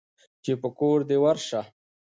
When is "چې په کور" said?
0.43-0.99